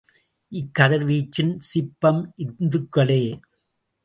[0.51, 3.21] இக்கதிர்வீச்சின் சிப்பம் இத்துகளே.